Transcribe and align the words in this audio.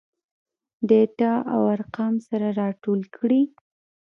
ډاټا 0.89 1.33
او 1.53 1.61
ارقام 1.75 2.15
سره 2.27 2.47
راټول 2.61 2.99
کړي. 3.15 3.41